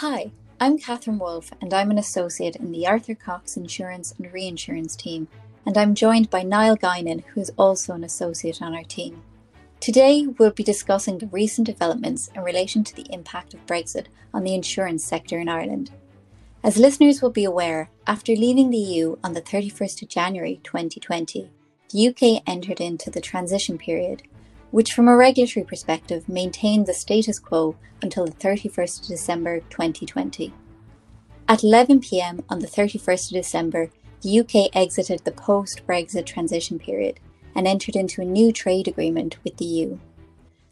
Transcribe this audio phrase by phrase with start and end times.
[0.00, 0.30] Hi,
[0.60, 5.26] I'm Catherine Wolfe, and I'm an associate in the Arthur Cox Insurance and Reinsurance team,
[5.64, 9.22] and I'm joined by Niall Guinan, who is also an associate on our team.
[9.80, 14.44] Today, we'll be discussing the recent developments in relation to the impact of Brexit on
[14.44, 15.90] the insurance sector in Ireland.
[16.62, 21.48] As listeners will be aware, after leaving the EU on the 31st of January 2020,
[21.90, 24.24] the UK entered into the transition period,
[24.76, 30.52] which from a regulatory perspective maintained the status quo until the 31st of December 2020.
[31.48, 33.90] At 11 pm on the 31st of December,
[34.20, 37.18] the UK exited the post Brexit transition period
[37.54, 39.98] and entered into a new trade agreement with the EU.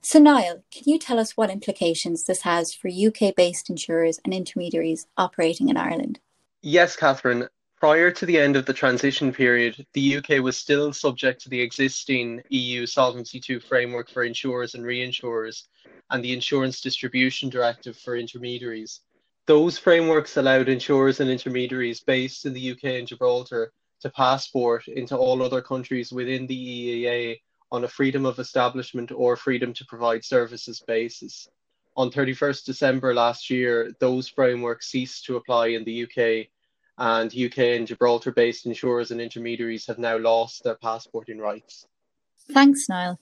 [0.02, 4.34] So, Niall, can you tell us what implications this has for UK based insurers and
[4.34, 6.20] intermediaries operating in Ireland?
[6.60, 7.48] Yes, Catherine.
[7.84, 11.60] Prior to the end of the transition period, the UK was still subject to the
[11.60, 15.64] existing EU Solvency II framework for insurers and reinsurers
[16.10, 19.00] and the Insurance Distribution Directive for intermediaries.
[19.44, 25.14] Those frameworks allowed insurers and intermediaries based in the UK and Gibraltar to passport into
[25.14, 26.56] all other countries within the
[27.04, 27.40] EEA
[27.70, 31.50] on a freedom of establishment or freedom to provide services basis.
[31.98, 36.48] On 31st December last year, those frameworks ceased to apply in the UK
[36.98, 41.86] and UK and Gibraltar based insurers and intermediaries have now lost their passporting rights.
[42.52, 43.18] Thanks, Niall.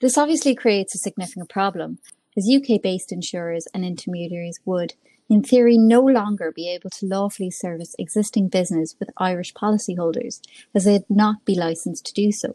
[0.00, 1.98] This obviously creates a significant problem,
[2.36, 4.94] as UK based insurers and intermediaries would,
[5.28, 10.40] in theory, no longer be able to lawfully service existing business with Irish policyholders,
[10.74, 12.54] as they'd not be licensed to do so.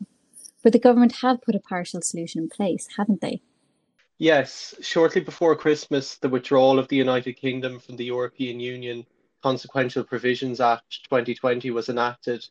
[0.64, 3.42] But the government have put a partial solution in place, haven't they?
[4.18, 9.06] Yes, shortly before Christmas, the withdrawal of the United Kingdom from the European Union
[9.48, 12.46] Consequential Provisions Act 2020 was enacted.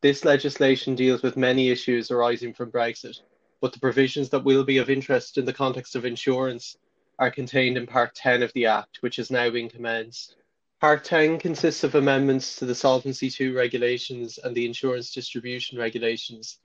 [0.00, 3.20] This legislation deals with many issues arising from Brexit,
[3.60, 6.78] but the provisions that will be of interest in the context of insurance
[7.18, 10.36] are contained in Part 10 of the Act, which has now been commenced.
[10.80, 16.56] Part 10 consists of amendments to the Solvency II regulations and the insurance distribution regulations.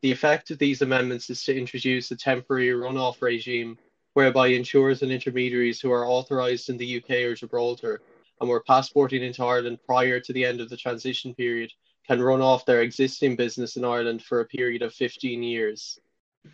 [0.00, 3.76] The effect of these amendments is to introduce a temporary runoff regime
[4.14, 8.00] whereby insurers and intermediaries who are authorised in the UK or Gibraltar
[8.40, 11.72] and were passporting into Ireland prior to the end of the transition period
[12.06, 15.98] can run off their existing business in Ireland for a period of 15 years.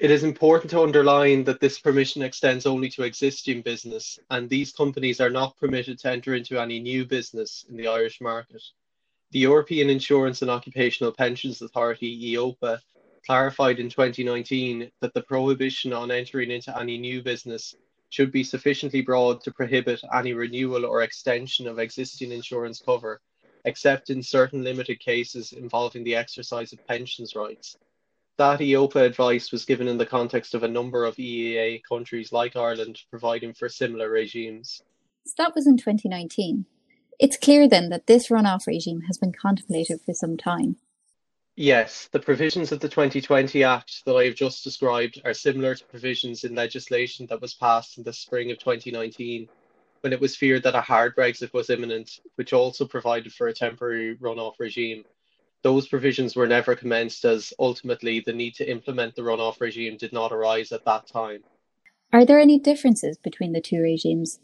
[0.01, 4.73] It is important to underline that this permission extends only to existing business, and these
[4.73, 8.63] companies are not permitted to enter into any new business in the Irish market.
[9.31, 12.81] The European Insurance and Occupational Pensions Authority, EIOPA,
[13.25, 17.75] clarified in 2019 that the prohibition on entering into any new business
[18.11, 23.21] should be sufficiently broad to prohibit any renewal or extension of existing insurance cover,
[23.65, 27.77] except in certain limited cases involving the exercise of pensions rights.
[28.37, 32.57] That EIOPA advice was given in the context of a number of EEA countries like
[32.57, 34.83] Ireland providing for similar regimes.
[35.25, 36.67] So that was in 2019.
[37.21, 40.77] It's clear then that this runoff regime has been contemplated for some time.
[41.57, 45.85] Yes, the provisions of the 2020 Act that I have just described are similar to
[45.85, 49.49] provisions in legislation that was passed in the spring of 2019
[50.01, 53.55] when it was feared that a hard Brexit was imminent, which also provided for a
[53.55, 55.05] temporary runoff regime.
[55.63, 60.13] Those provisions were never commenced as ultimately the need to implement the runoff regime did
[60.13, 61.45] not arise at that time.
[62.13, 64.41] Are there any differences between the two regimes?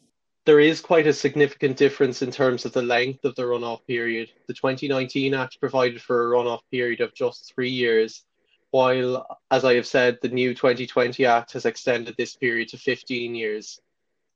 [0.47, 4.31] There is quite a significant difference in terms of the length of the runoff period.
[4.47, 8.25] The 2019 Act provided for a runoff period of just three years,
[8.71, 13.35] while, as I have said, the new 2020 Act has extended this period to 15
[13.35, 13.81] years.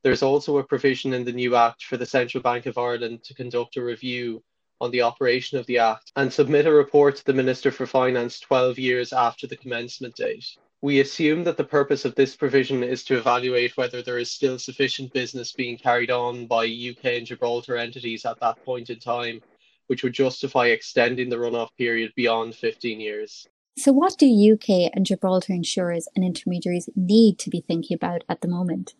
[0.03, 3.35] There's also a provision in the new Act for the Central Bank of Ireland to
[3.35, 4.43] conduct a review
[4.83, 8.41] on the operation of the Act and submit a report to the Minister for Finance
[8.41, 10.59] 12 years after the commencement date.
[10.85, 14.59] We assume that the purpose of this provision is to evaluate whether there is still
[14.59, 19.41] sufficient business being carried on by UK and Gibraltar entities at that point in time,
[19.87, 23.49] which would justify extending the runoff period beyond 15 years.
[23.79, 28.43] So, what do UK and Gibraltar insurers and intermediaries need to be thinking about at
[28.43, 28.93] the moment?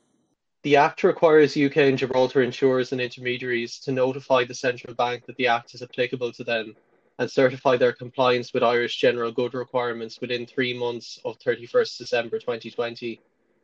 [0.63, 5.37] The Act requires UK and Gibraltar insurers and intermediaries to notify the central bank that
[5.37, 6.77] the Act is applicable to them
[7.19, 12.39] and certify their compliance with Irish general good requirements within three months of 31st December
[12.39, 13.21] 2020.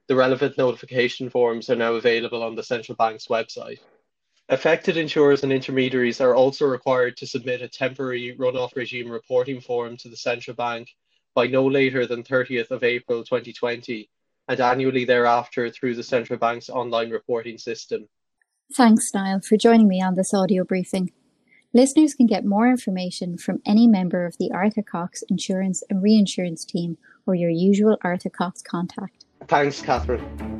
[0.06, 3.78] The relevant notification forms are now available on the central bank's website.
[4.48, 9.96] Affected insurers and intermediaries are also required to submit a temporary runoff regime reporting form
[9.98, 10.88] to the central bank
[11.34, 14.10] by no later than 30th of April 2020
[14.48, 18.08] and annually thereafter through the central bank's online reporting system.
[18.74, 21.12] Thanks, Niall, for joining me on this audio briefing.
[21.72, 26.64] Listeners can get more information from any member of the Arthur Cox Insurance and Reinsurance
[26.64, 29.24] team or your usual Arthur Cox contact.
[29.46, 30.59] Thanks, Catherine.